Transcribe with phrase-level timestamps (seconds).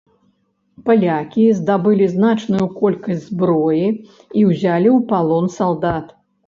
[0.87, 3.87] Палякі здабылі значную колькасць зброі
[4.37, 6.05] і ўзялі ў палон салдат.